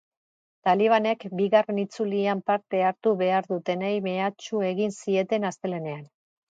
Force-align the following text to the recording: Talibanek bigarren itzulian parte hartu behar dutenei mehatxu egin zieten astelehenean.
Talibanek 0.67 1.25
bigarren 1.41 1.83
itzulian 1.83 2.43
parte 2.49 2.81
hartu 2.89 3.15
behar 3.23 3.51
dutenei 3.55 3.95
mehatxu 4.11 4.67
egin 4.75 5.01
zieten 5.03 5.51
astelehenean. 5.55 6.07